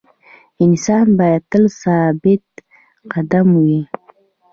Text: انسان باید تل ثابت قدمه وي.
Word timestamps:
انسان 0.63 1.05
باید 1.19 1.43
تل 1.51 1.63
ثابت 1.81 2.43
قدمه 3.11 3.59
وي. 3.67 3.81